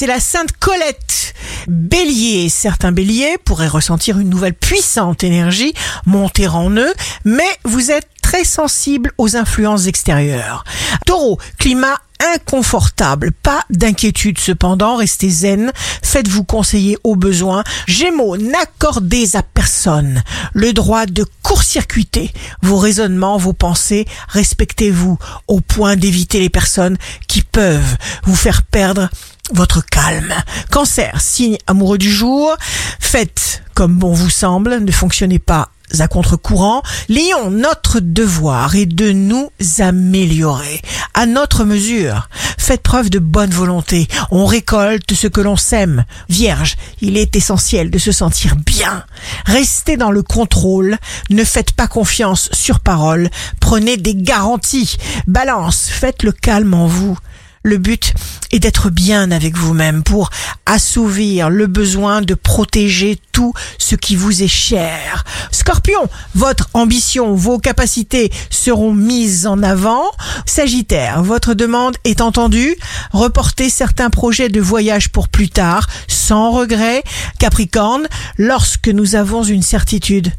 c'est 0.00 0.06
la 0.06 0.18
Sainte 0.18 0.52
Colette. 0.58 1.34
Bélier, 1.68 2.48
certains 2.48 2.90
béliers 2.90 3.36
pourraient 3.44 3.68
ressentir 3.68 4.18
une 4.18 4.30
nouvelle 4.30 4.54
puissante 4.54 5.22
énergie 5.22 5.74
monter 6.06 6.48
en 6.48 6.70
eux, 6.70 6.94
mais 7.26 7.50
vous 7.64 7.90
êtes 7.90 8.08
très 8.22 8.44
sensible 8.44 9.12
aux 9.18 9.36
influences 9.36 9.88
extérieures. 9.88 10.64
Taureau, 11.04 11.38
climat 11.58 11.98
inconfortable. 12.34 13.32
Pas 13.42 13.62
d'inquiétude 13.68 14.38
cependant, 14.38 14.96
restez 14.96 15.28
zen, 15.28 15.70
faites-vous 16.02 16.44
conseiller 16.44 16.96
au 17.04 17.14
besoin. 17.14 17.62
Gémeaux, 17.86 18.38
n'accordez 18.38 19.36
à 19.36 19.42
personne 19.42 20.22
le 20.54 20.72
droit 20.72 21.04
de 21.04 21.26
court-circuiter 21.42 22.32
vos 22.62 22.78
raisonnements, 22.78 23.36
vos 23.36 23.52
pensées, 23.52 24.06
respectez-vous 24.28 25.18
au 25.46 25.60
point 25.60 25.96
d'éviter 25.96 26.40
les 26.40 26.48
personnes 26.48 26.96
qui 27.28 27.42
peuvent 27.42 27.98
vous 28.24 28.36
faire 28.36 28.62
perdre 28.62 29.10
votre 29.54 29.84
calme. 29.84 30.34
Cancer, 30.70 31.20
signe 31.20 31.58
amoureux 31.66 31.98
du 31.98 32.10
jour, 32.10 32.56
faites 32.98 33.62
comme 33.74 33.96
bon 33.96 34.12
vous 34.12 34.30
semble, 34.30 34.78
ne 34.78 34.92
fonctionnez 34.92 35.38
pas 35.38 35.70
à 35.98 36.06
contre-courant. 36.06 36.82
Lion, 37.08 37.50
notre 37.50 37.98
devoir 38.00 38.76
est 38.76 38.86
de 38.86 39.10
nous 39.10 39.50
améliorer 39.78 40.80
à 41.14 41.26
notre 41.26 41.64
mesure. 41.64 42.28
Faites 42.58 42.82
preuve 42.82 43.10
de 43.10 43.18
bonne 43.18 43.50
volonté. 43.50 44.06
On 44.30 44.46
récolte 44.46 45.12
ce 45.12 45.26
que 45.26 45.40
l'on 45.40 45.56
sème. 45.56 46.04
Vierge, 46.28 46.76
il 47.00 47.16
est 47.16 47.34
essentiel 47.34 47.90
de 47.90 47.98
se 47.98 48.12
sentir 48.12 48.54
bien. 48.54 49.04
Restez 49.46 49.96
dans 49.96 50.12
le 50.12 50.22
contrôle. 50.22 50.98
Ne 51.30 51.42
faites 51.42 51.72
pas 51.72 51.88
confiance 51.88 52.48
sur 52.52 52.78
parole. 52.78 53.28
Prenez 53.60 53.96
des 53.96 54.14
garanties. 54.14 54.96
Balance, 55.26 55.88
faites 55.90 56.22
le 56.22 56.32
calme 56.32 56.74
en 56.74 56.86
vous. 56.86 57.18
Le 57.62 57.76
but 57.76 58.14
est 58.52 58.58
d'être 58.58 58.88
bien 58.88 59.30
avec 59.30 59.54
vous-même 59.54 60.02
pour 60.02 60.30
assouvir 60.64 61.50
le 61.50 61.66
besoin 61.66 62.22
de 62.22 62.32
protéger 62.32 63.18
tout 63.32 63.52
ce 63.76 63.96
qui 63.96 64.16
vous 64.16 64.42
est 64.42 64.48
cher. 64.48 65.24
Scorpion, 65.50 66.08
votre 66.34 66.70
ambition, 66.72 67.34
vos 67.34 67.58
capacités 67.58 68.32
seront 68.48 68.94
mises 68.94 69.46
en 69.46 69.62
avant. 69.62 70.04
Sagittaire, 70.46 71.22
votre 71.22 71.52
demande 71.52 71.98
est 72.04 72.22
entendue. 72.22 72.76
Reportez 73.12 73.68
certains 73.68 74.08
projets 74.08 74.48
de 74.48 74.60
voyage 74.60 75.10
pour 75.10 75.28
plus 75.28 75.50
tard, 75.50 75.86
sans 76.08 76.52
regret. 76.52 77.04
Capricorne, 77.38 78.08
lorsque 78.38 78.88
nous 78.88 79.16
avons 79.16 79.42
une 79.42 79.62
certitude, 79.62 80.32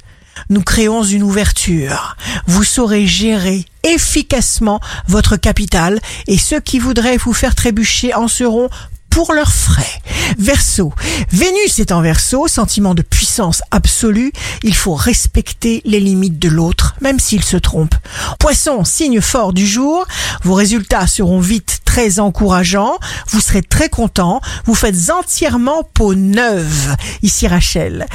nous 0.50 0.62
créons 0.62 1.04
une 1.04 1.24
ouverture. 1.24 2.16
Vous 2.48 2.64
saurez 2.64 3.08
gérer 3.08 3.66
efficacement 3.84 4.80
votre 5.08 5.38
capital 5.38 6.00
et 6.28 6.38
ceux 6.38 6.60
qui 6.60 6.80
voudraient 6.80 7.18
vous 7.18 7.34
faire 7.34 7.56
trébucher 7.56 8.14
en 8.14 8.28
seront 8.28 8.70
pour 9.12 9.34
leurs 9.34 9.52
frais. 9.52 10.02
Verseau. 10.40 10.94
Vénus 11.32 11.80
est 11.80 11.92
en 11.92 12.02
verso, 12.02 12.48
sentiment 12.48 12.96
de 12.96 13.04
puissance 13.04 13.62
absolue. 13.70 14.32
Il 14.64 14.74
faut 14.74 14.96
respecter 14.96 15.82
les 15.86 16.00
limites 16.00 16.40
de 16.40 16.50
l'autre, 16.50 16.96
même 17.02 17.20
s'il 17.20 17.44
se 17.44 17.58
trompe. 17.58 17.94
Poisson, 18.40 18.84
signe 18.84 19.22
fort 19.22 19.54
du 19.54 19.68
jour. 19.68 20.06
Vos 20.44 20.56
résultats 20.56 21.06
seront 21.06 21.40
vite 21.40 21.82
très 21.86 22.20
encourageants. 22.20 22.98
Vous 23.28 23.42
serez 23.42 23.62
très 23.62 23.90
content. 23.90 24.42
Vous 24.66 24.76
faites 24.76 25.12
entièrement 25.12 25.84
peau 25.94 26.16
neuve. 26.16 26.96
Ici 27.22 27.48
Rachel. 27.48 28.08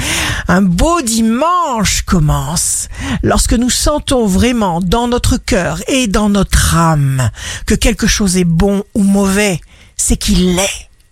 Un 0.48 0.62
beau 0.62 1.02
dimanche 1.02 2.02
commence. 2.02 2.88
Lorsque 3.22 3.52
nous 3.52 3.70
sentons 3.70 4.26
vraiment 4.26 4.80
dans 4.80 5.08
notre 5.08 5.36
cœur 5.36 5.80
et 5.88 6.06
dans 6.06 6.30
notre 6.30 6.74
âme 6.74 7.30
que 7.66 7.74
quelque 7.74 8.06
chose 8.06 8.38
est 8.38 8.44
bon 8.44 8.82
ou 8.94 9.02
mauvais, 9.02 9.60
c'est 9.96 10.16
qu'il 10.16 10.54
l'est. 10.54 10.88